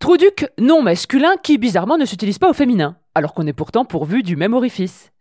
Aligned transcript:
Trouduc, 0.00 0.48
nom 0.58 0.80
masculin 0.80 1.34
qui 1.42 1.58
bizarrement 1.58 1.98
ne 1.98 2.06
s'utilise 2.06 2.38
pas 2.38 2.48
au 2.48 2.54
féminin, 2.54 2.96
alors 3.14 3.34
qu'on 3.34 3.46
est 3.46 3.52
pourtant 3.52 3.84
pourvu 3.84 4.22
du 4.22 4.34
même 4.34 4.54
orifice. 4.54 5.12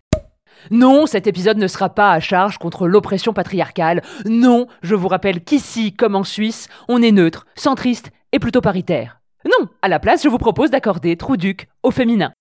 Non, 0.72 1.06
cet 1.06 1.28
épisode 1.28 1.58
ne 1.58 1.67
sera 1.67 1.90
pas 1.90 2.14
à 2.14 2.22
charge 2.22 2.58
contre 2.58 2.88
l'oppression 2.88 3.34
patriarcale. 3.34 4.02
Non, 4.26 4.68
je 4.81 4.95
vous 4.95 5.09
rappelle 5.09 5.44
qu'ici, 5.44 5.94
comme 5.94 6.16
en 6.16 6.23
Suisse, 6.23 6.70
on 6.88 7.02
est 7.02 7.12
neutre, 7.12 7.45
centriste 7.58 8.12
et 8.31 8.40
plutôt 8.40 8.62
paritaire. 8.62 9.20
Non, 9.44 9.68
à 9.81 9.90
la 9.90 10.00
place, 10.00 10.23
je 10.23 10.30
vous 10.30 10.38
propose 10.38 10.72
d'accorder 10.72 11.18
Trouduc 11.18 11.68
au 11.84 11.92
féminin. 11.92 12.31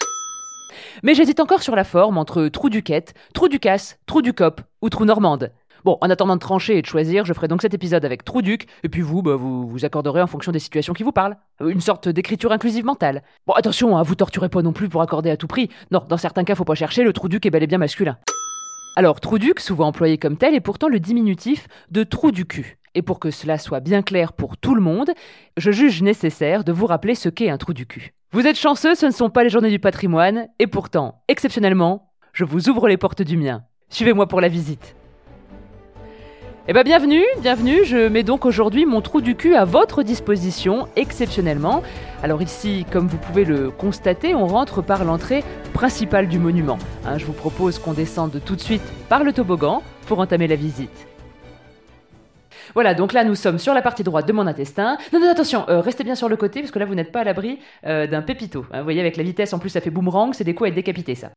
Mais 1.02 1.14
j'hésite 1.14 1.40
encore 1.40 1.62
sur 1.64 1.74
la 1.74 1.82
forme 1.82 2.18
entre 2.18 2.46
trou 2.46 2.70
du 2.70 2.84
quête, 2.84 3.14
trou 3.34 3.48
trou 4.06 4.22
du 4.22 4.32
ou 4.80 4.88
trou 4.90 5.04
normande. 5.04 5.50
Bon, 5.84 5.98
en 6.00 6.10
attendant 6.10 6.34
de 6.34 6.40
trancher 6.40 6.78
et 6.78 6.82
de 6.82 6.86
choisir, 6.86 7.24
je 7.24 7.32
ferai 7.32 7.48
donc 7.48 7.62
cet 7.62 7.74
épisode 7.74 8.04
avec 8.04 8.24
trou 8.24 8.42
duc, 8.42 8.66
et 8.82 8.88
puis 8.88 9.00
vous, 9.00 9.22
bah, 9.22 9.36
vous 9.36 9.68
vous 9.68 9.84
accorderez 9.84 10.20
en 10.20 10.26
fonction 10.26 10.52
des 10.52 10.58
situations 10.58 10.92
qui 10.92 11.02
vous 11.02 11.12
parlent. 11.12 11.36
Euh, 11.60 11.68
Une 11.68 11.80
sorte 11.80 12.08
d'écriture 12.08 12.52
inclusive 12.52 12.84
mentale. 12.84 13.22
Bon, 13.46 13.52
attention, 13.54 13.96
hein, 13.96 14.02
vous 14.02 14.14
torturez 14.14 14.48
pas 14.48 14.62
non 14.62 14.72
plus 14.72 14.88
pour 14.88 15.02
accorder 15.02 15.30
à 15.30 15.36
tout 15.36 15.46
prix. 15.46 15.68
Non, 15.90 16.02
dans 16.08 16.16
certains 16.16 16.44
cas, 16.44 16.54
faut 16.54 16.64
pas 16.64 16.74
chercher, 16.74 17.04
le 17.04 17.12
trou 17.12 17.28
duc 17.28 17.46
est 17.46 17.50
bel 17.50 17.62
et 17.62 17.66
bien 17.66 17.78
masculin. 17.78 18.18
Alors, 18.96 19.20
trou 19.20 19.38
duc, 19.38 19.60
souvent 19.60 19.86
employé 19.86 20.18
comme 20.18 20.36
tel, 20.36 20.54
est 20.54 20.60
pourtant 20.60 20.88
le 20.88 20.98
diminutif 20.98 21.68
de 21.90 22.02
trou 22.02 22.32
du 22.32 22.46
cul. 22.46 22.78
Et 22.94 23.02
pour 23.02 23.20
que 23.20 23.30
cela 23.30 23.58
soit 23.58 23.80
bien 23.80 24.02
clair 24.02 24.32
pour 24.32 24.56
tout 24.56 24.74
le 24.74 24.80
monde, 24.80 25.10
je 25.56 25.70
juge 25.70 26.02
nécessaire 26.02 26.64
de 26.64 26.72
vous 26.72 26.86
rappeler 26.86 27.14
ce 27.14 27.28
qu'est 27.28 27.50
un 27.50 27.58
trou 27.58 27.72
du 27.72 27.86
cul. 27.86 28.12
Vous 28.32 28.46
êtes 28.46 28.58
chanceux, 28.58 28.94
ce 28.94 29.06
ne 29.06 29.12
sont 29.12 29.30
pas 29.30 29.44
les 29.44 29.50
journées 29.50 29.70
du 29.70 29.78
patrimoine, 29.78 30.48
et 30.58 30.66
pourtant, 30.66 31.22
exceptionnellement, 31.28 32.10
je 32.32 32.44
vous 32.44 32.68
ouvre 32.68 32.88
les 32.88 32.96
portes 32.96 33.22
du 33.22 33.36
mien. 33.36 33.62
Suivez-moi 33.88 34.26
pour 34.26 34.40
la 34.40 34.48
visite. 34.48 34.96
Eh 36.70 36.74
ben 36.74 36.82
bienvenue, 36.82 37.24
bienvenue, 37.40 37.86
je 37.86 38.08
mets 38.08 38.22
donc 38.22 38.44
aujourd'hui 38.44 38.84
mon 38.84 39.00
trou 39.00 39.22
du 39.22 39.34
cul 39.34 39.54
à 39.54 39.64
votre 39.64 40.02
disposition, 40.02 40.86
exceptionnellement. 40.96 41.82
Alors 42.22 42.42
ici, 42.42 42.84
comme 42.92 43.08
vous 43.08 43.16
pouvez 43.16 43.46
le 43.46 43.70
constater, 43.70 44.34
on 44.34 44.46
rentre 44.46 44.82
par 44.82 45.02
l'entrée 45.06 45.42
principale 45.72 46.28
du 46.28 46.38
monument. 46.38 46.76
Hein, 47.06 47.16
je 47.16 47.24
vous 47.24 47.32
propose 47.32 47.78
qu'on 47.78 47.94
descende 47.94 48.42
tout 48.44 48.54
de 48.54 48.60
suite 48.60 48.82
par 49.08 49.24
le 49.24 49.32
toboggan 49.32 49.82
pour 50.06 50.18
entamer 50.18 50.46
la 50.46 50.56
visite. 50.56 51.06
Voilà, 52.74 52.92
donc 52.92 53.14
là 53.14 53.24
nous 53.24 53.34
sommes 53.34 53.58
sur 53.58 53.72
la 53.72 53.80
partie 53.80 54.02
droite 54.02 54.28
de 54.28 54.34
mon 54.34 54.46
intestin. 54.46 54.98
Non, 55.14 55.20
non, 55.20 55.30
attention, 55.30 55.64
euh, 55.70 55.80
restez 55.80 56.04
bien 56.04 56.16
sur 56.16 56.28
le 56.28 56.36
côté 56.36 56.60
parce 56.60 56.70
que 56.70 56.78
là 56.78 56.84
vous 56.84 56.94
n'êtes 56.94 57.12
pas 57.12 57.20
à 57.20 57.24
l'abri 57.24 57.60
euh, 57.86 58.06
d'un 58.06 58.20
pépito. 58.20 58.66
Hein, 58.72 58.80
vous 58.80 58.84
voyez, 58.84 59.00
avec 59.00 59.16
la 59.16 59.22
vitesse 59.22 59.54
en 59.54 59.58
plus 59.58 59.70
ça 59.70 59.80
fait 59.80 59.88
boomerang, 59.88 60.34
c'est 60.34 60.44
des 60.44 60.54
coups 60.54 60.66
à 60.66 60.68
être 60.68 60.74
décapité 60.74 61.14
ça. 61.14 61.30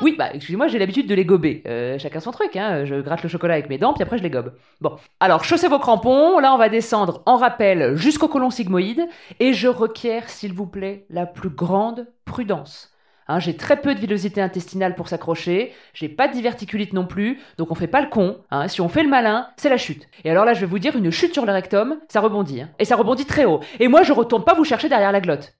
Oui, 0.00 0.14
bah 0.16 0.28
excusez-moi, 0.32 0.68
j'ai 0.68 0.78
l'habitude 0.78 1.08
de 1.08 1.14
les 1.14 1.24
gober. 1.24 1.62
Euh, 1.66 1.98
chacun 1.98 2.20
son 2.20 2.30
truc, 2.30 2.54
hein. 2.56 2.84
Je 2.84 3.00
gratte 3.00 3.22
le 3.22 3.28
chocolat 3.28 3.54
avec 3.54 3.68
mes 3.68 3.78
dents, 3.78 3.92
puis 3.94 4.02
après 4.02 4.16
je 4.16 4.22
les 4.22 4.30
gobe. 4.30 4.54
Bon, 4.80 4.96
alors 5.18 5.44
chaussez 5.44 5.66
vos 5.68 5.78
crampons. 5.80 6.38
Là, 6.38 6.54
on 6.54 6.58
va 6.58 6.68
descendre 6.68 7.22
en 7.26 7.36
rappel 7.36 7.96
jusqu'au 7.96 8.28
côlon 8.28 8.50
sigmoïde, 8.50 9.08
et 9.40 9.52
je 9.52 9.66
requiers, 9.66 10.20
s'il 10.26 10.52
vous 10.52 10.66
plaît, 10.66 11.04
la 11.10 11.26
plus 11.26 11.50
grande 11.50 12.06
prudence. 12.24 12.92
Hein, 13.26 13.40
j'ai 13.40 13.56
très 13.56 13.80
peu 13.80 13.94
de 13.94 14.00
villosité 14.00 14.40
intestinale 14.40 14.94
pour 14.94 15.08
s'accrocher, 15.08 15.74
j'ai 15.92 16.08
pas 16.08 16.28
de 16.28 16.32
diverticulite 16.32 16.94
non 16.94 17.04
plus, 17.04 17.40
donc 17.58 17.70
on 17.70 17.74
fait 17.74 17.86
pas 17.86 18.00
le 18.00 18.08
con. 18.08 18.38
Hein. 18.50 18.68
Si 18.68 18.80
on 18.80 18.88
fait 18.88 19.02
le 19.02 19.10
malin, 19.10 19.48
c'est 19.56 19.68
la 19.68 19.76
chute. 19.76 20.08
Et 20.24 20.30
alors 20.30 20.46
là, 20.46 20.54
je 20.54 20.60
vais 20.60 20.66
vous 20.66 20.78
dire, 20.78 20.96
une 20.96 21.10
chute 21.10 21.34
sur 21.34 21.44
le 21.44 21.52
rectum, 21.52 21.98
ça 22.08 22.20
rebondit. 22.20 22.62
hein. 22.62 22.70
Et 22.78 22.86
ça 22.86 22.96
rebondit 22.96 23.26
très 23.26 23.44
haut. 23.44 23.60
Et 23.80 23.88
moi, 23.88 24.02
je 24.02 24.12
retourne 24.14 24.44
pas 24.44 24.54
vous 24.54 24.64
chercher 24.64 24.88
derrière 24.88 25.12
la 25.12 25.20
glotte. 25.20 25.54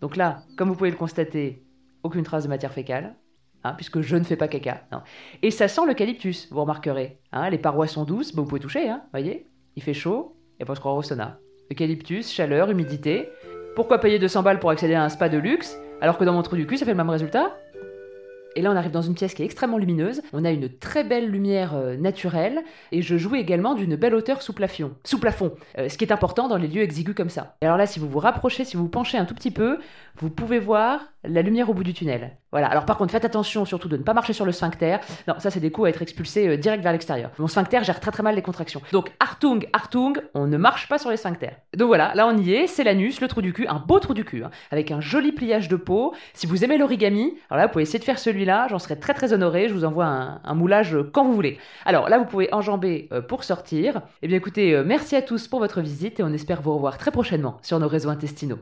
Donc 0.00 0.16
là, 0.16 0.42
comme 0.56 0.68
vous 0.68 0.76
pouvez 0.76 0.90
le 0.90 0.96
constater, 0.96 1.64
aucune 2.02 2.22
trace 2.22 2.44
de 2.44 2.48
matière 2.48 2.72
fécale. 2.72 3.16
Hein, 3.64 3.74
puisque 3.76 4.00
je 4.00 4.16
ne 4.16 4.24
fais 4.24 4.36
pas 4.36 4.48
caca. 4.48 4.82
Et 5.42 5.50
ça 5.50 5.68
sent 5.68 5.82
l'eucalyptus, 5.86 6.48
vous 6.50 6.60
remarquerez. 6.60 7.18
hein, 7.32 7.50
les 7.50 7.58
parois 7.58 7.86
sont 7.86 8.04
douces, 8.04 8.34
bah, 8.34 8.42
vous 8.42 8.48
pouvez 8.48 8.60
toucher, 8.60 8.88
hein, 8.88 9.02
voyez 9.12 9.46
Il 9.76 9.82
fait 9.82 9.94
chaud, 9.94 10.36
et 10.58 10.64
pas 10.64 10.74
se 10.74 10.80
croire 10.80 10.96
au 10.96 11.02
sauna. 11.02 11.38
Eucalyptus, 11.72 12.30
chaleur, 12.32 12.70
humidité. 12.70 13.28
Pourquoi 13.76 13.98
payer 13.98 14.18
200 14.18 14.42
balles 14.42 14.58
pour 14.58 14.70
accéder 14.70 14.94
à 14.94 15.04
un 15.04 15.08
spa 15.08 15.28
de 15.28 15.38
luxe, 15.38 15.78
alors 16.00 16.18
que 16.18 16.24
dans 16.24 16.32
mon 16.32 16.42
trou 16.42 16.56
du 16.56 16.66
cul, 16.66 16.76
ça 16.76 16.84
fait 16.84 16.90
le 16.90 16.96
même 16.96 17.10
résultat? 17.10 17.56
Et 18.56 18.62
là, 18.62 18.72
on 18.72 18.76
arrive 18.76 18.90
dans 18.90 19.00
une 19.00 19.14
pièce 19.14 19.32
qui 19.32 19.42
est 19.42 19.44
extrêmement 19.44 19.78
lumineuse. 19.78 20.22
On 20.32 20.44
a 20.44 20.50
une 20.50 20.68
très 20.68 21.04
belle 21.04 21.30
lumière 21.30 21.76
euh, 21.76 21.96
naturelle. 21.96 22.64
Et 22.90 23.00
je 23.00 23.16
jouis 23.16 23.38
également 23.38 23.74
d'une 23.74 23.94
belle 23.94 24.12
hauteur 24.12 24.42
sous 24.42 24.52
plafond. 24.52 24.90
Sous 25.04 25.20
plafond. 25.20 25.54
euh, 25.78 25.88
ce 25.88 25.96
qui 25.96 26.04
est 26.04 26.10
important 26.12 26.48
dans 26.48 26.56
les 26.56 26.66
lieux 26.66 26.82
exigus 26.82 27.14
comme 27.14 27.28
ça. 27.28 27.54
Et 27.62 27.66
alors 27.66 27.78
là, 27.78 27.86
si 27.86 28.00
vous 28.00 28.08
vous 28.08 28.18
rapprochez, 28.18 28.64
si 28.64 28.76
vous 28.76 28.82
vous 28.82 28.88
penchez 28.88 29.18
un 29.18 29.24
tout 29.24 29.36
petit 29.36 29.52
peu, 29.52 29.78
vous 30.16 30.30
pouvez 30.30 30.58
voir 30.58 31.00
la 31.24 31.42
lumière 31.42 31.68
au 31.68 31.74
bout 31.74 31.84
du 31.84 31.92
tunnel. 31.92 32.36
Voilà. 32.50 32.68
Alors 32.68 32.84
par 32.84 32.96
contre, 32.96 33.12
faites 33.12 33.24
attention 33.24 33.64
surtout 33.64 33.88
de 33.88 33.96
ne 33.96 34.02
pas 34.02 34.14
marcher 34.14 34.32
sur 34.32 34.44
le 34.44 34.52
sphincter. 34.52 34.96
Non, 35.28 35.34
ça 35.38 35.50
c'est 35.50 35.60
des 35.60 35.70
coups 35.70 35.86
à 35.86 35.90
être 35.90 36.02
expulsés 36.02 36.48
euh, 36.48 36.56
direct 36.56 36.82
vers 36.82 36.92
l'extérieur. 36.92 37.30
Mon 37.38 37.46
sphincter 37.46 37.84
gère 37.84 38.00
très 38.00 38.10
très 38.10 38.22
mal 38.22 38.34
les 38.34 38.42
contractions. 38.42 38.80
Donc 38.92 39.12
Artung, 39.20 39.68
Artung, 39.72 40.20
on 40.34 40.46
ne 40.46 40.56
marche 40.56 40.88
pas 40.88 40.98
sur 40.98 41.10
les 41.10 41.16
sphincters. 41.16 41.56
Donc 41.76 41.88
voilà, 41.88 42.12
là 42.14 42.26
on 42.26 42.36
y 42.36 42.54
est, 42.54 42.66
c'est 42.66 42.84
l'anus, 42.84 43.20
le 43.20 43.28
trou 43.28 43.42
du 43.42 43.52
cul, 43.52 43.66
un 43.68 43.78
beau 43.78 43.98
trou 43.98 44.14
du 44.14 44.24
cul, 44.24 44.44
hein, 44.44 44.50
avec 44.70 44.90
un 44.90 45.00
joli 45.00 45.32
pliage 45.32 45.68
de 45.68 45.76
peau. 45.76 46.14
Si 46.34 46.46
vous 46.46 46.64
aimez 46.64 46.78
l'origami, 46.78 47.34
alors 47.50 47.60
là 47.60 47.66
vous 47.66 47.72
pouvez 47.72 47.82
essayer 47.82 47.98
de 47.98 48.04
faire 48.04 48.18
celui-là, 48.18 48.66
j'en 48.68 48.78
serais 48.78 48.96
très 48.96 49.14
très 49.14 49.32
honoré, 49.32 49.68
je 49.68 49.74
vous 49.74 49.84
envoie 49.84 50.06
un, 50.06 50.54
moulage 50.54 50.94
euh, 50.94 51.08
quand 51.12 51.24
vous 51.24 51.34
voulez. 51.34 51.58
Alors 51.84 52.08
là 52.08 52.18
vous 52.18 52.24
pouvez 52.24 52.52
enjamber 52.52 53.08
euh, 53.12 53.20
pour 53.20 53.44
sortir. 53.44 54.02
Eh 54.22 54.28
bien 54.28 54.36
écoutez, 54.36 54.82
merci 54.84 55.16
à 55.16 55.22
tous 55.22 55.48
pour 55.48 55.60
votre 55.60 55.80
visite 55.80 56.20
et 56.20 56.22
on 56.22 56.32
espère 56.32 56.62
vous 56.62 56.74
revoir 56.74 56.98
très 56.98 57.10
prochainement 57.10 57.58
sur 57.62 57.78
nos 57.78 57.88
réseaux 57.88 58.10
intestinaux. 58.10 58.58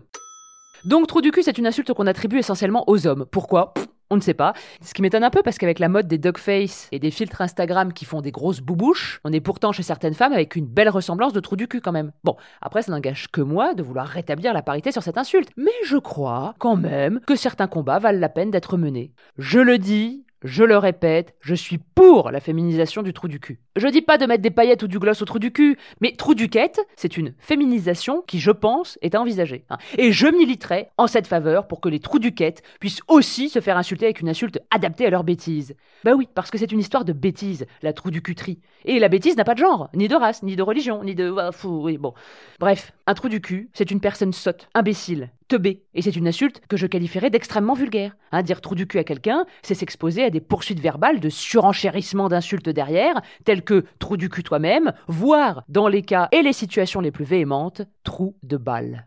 Donc 0.85 1.07
trou 1.07 1.21
du 1.21 1.31
cul, 1.31 1.43
c'est 1.43 1.59
une 1.59 1.67
insulte 1.67 1.93
qu'on 1.93 2.07
attribue 2.07 2.39
essentiellement 2.39 2.85
aux 2.87 3.07
hommes. 3.07 3.27
Pourquoi? 3.31 3.75
On 4.11 4.17
ne 4.17 4.23
sait 4.23 4.35
pas. 4.35 4.55
Ce 4.81 4.95
qui 4.95 5.03
m'étonne 5.03 5.25
un 5.25 5.31
peu 5.31 5.43
parce 5.43 5.59
qu'avec 5.59 5.79
la 5.79 5.91
mode 5.91 6.09
des 6.09 6.17
dogface 6.17 6.89
et 6.93 6.99
des 6.99 7.11
filtres 7.11 7.43
Instagram 7.43 7.93
qui 7.93 8.07
font 8.07 8.23
des 8.23 8.31
grosses 8.31 8.61
boubouches, 8.61 9.21
on 9.25 9.33
est 9.33 9.41
pourtant 9.41 9.73
chez 9.73 9.83
certaines 9.83 10.15
femmes 10.15 10.33
avec 10.33 10.57
une 10.57 10.67
belle 10.67 10.89
ressemblance 10.89 11.35
de 11.35 11.41
trou 11.41 11.57
du 11.57 11.69
cul 11.69 11.83
quand 11.83 11.93
même. 11.93 12.13
Bon, 12.25 12.37
après 12.63 12.83
ça 12.83 12.93
n'engage 12.93 13.29
que 13.31 13.43
moi 13.43 13.75
de 13.75 13.83
vouloir 13.83 14.07
rétablir 14.07 14.55
la 14.55 14.63
parité 14.63 14.93
sur 14.93 15.03
cette 15.03 15.19
insulte. 15.19 15.51
Mais 15.59 15.73
je 15.85 15.99
crois 15.99 16.55
quand 16.59 16.77
même 16.77 17.21
que 17.27 17.37
certains 17.37 17.67
combats 17.67 17.99
valent 17.99 18.21
la 18.21 18.31
peine 18.31 18.51
d'être 18.51 18.79
menés. 18.79 19.13
Je 19.37 19.61
le 19.61 19.77
dis, 19.77 20.25
je 20.45 20.63
le 20.65 20.79
répète, 20.79 21.35
je 21.41 21.55
suis 21.55 21.79
pour 21.79 22.31
la 22.31 22.41
féminisation 22.41 23.03
du 23.03 23.13
trou 23.13 23.29
du 23.29 23.41
cul. 23.41 23.59
Je 23.77 23.89
dis 23.89 24.03
pas 24.03 24.19
de 24.19 24.27
mettre 24.27 24.43
des 24.43 24.51
paillettes 24.51 24.83
ou 24.83 24.89
du 24.89 24.99
gloss 24.99 25.21
au 25.23 25.25
trou 25.25 25.39
du 25.39 25.53
cul, 25.53 25.77
mais 26.01 26.13
trou 26.13 26.35
du 26.35 26.49
quête, 26.49 26.81
c'est 26.97 27.17
une 27.17 27.35
féminisation 27.39 28.23
qui, 28.23 28.39
je 28.39 28.51
pense, 28.51 28.99
est 29.03 29.15
à 29.15 29.21
envisager. 29.21 29.65
hein. 29.71 29.79
Et 29.97 30.13
je 30.13 30.27
militerai 30.29 30.89
en 30.97 31.07
cette 31.07 31.27
faveur 31.27 31.67
pour 31.67 31.81
que 31.81 31.89
les 31.89 32.01
trous 32.01 32.19
du 32.19 32.35
quête 32.35 32.63
puissent 32.81 33.01
aussi 33.09 33.49
se 33.49 33.61
faire 33.61 33.77
insulter 33.77 34.07
avec 34.07 34.21
une 34.21 34.29
insulte 34.29 34.61
adaptée 34.71 35.07
à 35.07 35.11
leur 35.11 35.25
bêtise. 35.25 35.75
Bah 36.05 36.13
oui, 36.15 36.29
parce 36.35 36.51
que 36.51 36.59
c'est 36.59 36.73
une 36.73 36.81
histoire 36.81 37.05
de 37.05 37.13
bêtise, 37.13 37.67
la 37.83 37.93
trou 37.93 38.11
du 38.11 38.23
cuterie. 38.23 38.61
Et 38.85 38.99
la 38.99 39.09
bêtise 39.09 39.37
n'a 39.37 39.45
pas 39.45 39.55
de 39.55 39.61
genre, 39.61 39.91
ni 39.95 40.09
de 40.09 40.15
race, 40.15 40.43
ni 40.43 40.55
de 40.57 40.63
religion, 40.63 41.03
ni 41.03 41.15
de... 41.15 41.35
ah, 41.39 41.53
fou, 41.53 41.89
bon. 41.99 42.15
Bref, 42.61 42.93
un 43.07 43.15
trou 43.15 43.29
du 43.29 43.41
cul, 43.41 43.71
c'est 43.73 43.91
une 43.91 44.01
personne 44.01 44.33
sotte, 44.33 44.69
imbécile, 44.75 45.31
Et 45.51 46.03
c'est 46.03 46.17
une 46.17 46.29
insulte 46.29 46.61
que 46.69 46.77
je 46.77 46.87
qualifierais 46.87 47.31
d'extrêmement 47.31 47.75
vulgaire. 47.75 48.17
Hein, 48.33 48.43
dire 48.43 48.61
trou 48.61 48.75
du 48.75 48.87
cul 48.87 48.99
à 48.99 49.05
quelqu'un, 49.05 49.47
c'est 49.63 49.75
s'exposer 49.75 50.25
à 50.25 50.31
des 50.31 50.41
poursuites 50.41 50.81
verbales 50.81 51.21
de 51.21 51.29
surenchérissement 51.29 52.29
d'insultes 52.29 52.69
derrière, 52.69 53.21
telles 53.45 53.63
que 53.63 53.85
trou 53.99 54.17
du 54.17 54.29
cul 54.29 54.43
toi-même, 54.43 54.93
voire, 55.07 55.65
dans 55.69 55.89
les 55.89 56.03
cas 56.03 56.29
et 56.33 56.43
les 56.43 56.53
situations 56.53 57.01
les 57.01 57.11
plus 57.11 57.25
véhémentes, 57.25 57.83
trou 58.05 58.37
de 58.43 58.57
balle. 58.57 59.07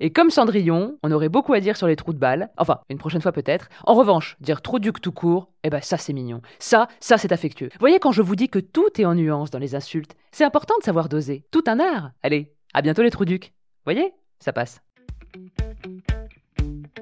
Et 0.00 0.10
comme 0.10 0.30
Cendrillon, 0.30 0.98
on 1.04 1.12
aurait 1.12 1.28
beaucoup 1.28 1.52
à 1.52 1.60
dire 1.60 1.76
sur 1.76 1.86
les 1.86 1.94
trous 1.94 2.12
de 2.12 2.18
balles, 2.18 2.50
enfin, 2.56 2.80
une 2.88 2.98
prochaine 2.98 3.20
fois 3.20 3.30
peut-être. 3.30 3.68
En 3.84 3.94
revanche, 3.94 4.36
dire 4.40 4.60
trop 4.60 4.80
duc 4.80 5.00
tout 5.00 5.12
court, 5.12 5.52
eh 5.62 5.70
ben 5.70 5.80
ça 5.80 5.96
c'est 5.96 6.12
mignon. 6.12 6.40
Ça, 6.58 6.88
ça 6.98 7.18
c'est 7.18 7.30
affectueux. 7.30 7.68
Voyez 7.78 8.00
quand 8.00 8.10
je 8.10 8.22
vous 8.22 8.34
dis 8.34 8.48
que 8.48 8.58
tout 8.58 8.88
est 8.98 9.04
en 9.04 9.14
nuance 9.14 9.50
dans 9.50 9.60
les 9.60 9.76
insultes, 9.76 10.16
c'est 10.32 10.44
important 10.44 10.74
de 10.80 10.84
savoir 10.84 11.08
doser. 11.08 11.44
Tout 11.52 11.62
un 11.68 11.78
art. 11.78 12.10
Allez, 12.22 12.52
à 12.74 12.82
bientôt 12.82 13.02
les 13.02 13.10
trous 13.10 13.26
ducs. 13.26 13.52
Voyez 13.84 14.12
Ça 14.40 14.52
passe. 14.52 14.82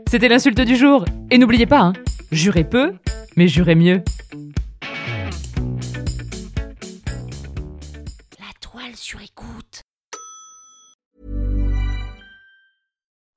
C'était 0.08 0.28
l'insulte 0.28 0.60
du 0.60 0.76
jour. 0.76 1.04
Et 1.30 1.38
n'oubliez 1.38 1.66
pas, 1.66 1.80
hein, 1.80 1.92
jurez 2.32 2.64
peu, 2.64 2.94
mais 3.36 3.46
jurez 3.46 3.76
mieux. 3.76 4.02
La 8.38 8.52
toile 8.60 8.96
sur 8.96 9.20
écoute. 9.20 9.82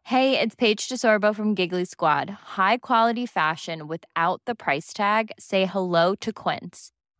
Hey, 0.06 0.38
it's 0.40 0.56
Paige 0.56 0.90
DeSorbo 0.90 1.34
from 1.34 1.56
Giggly 1.56 1.86
Squad. 1.86 2.30
High 2.58 2.78
quality 2.78 3.26
fashion 3.26 3.88
without 3.88 4.42
the 4.46 4.54
price 4.54 4.94
tag. 4.94 5.32
Say 5.40 5.66
hello 5.66 6.14
to 6.22 6.32
Quince. 6.32 6.92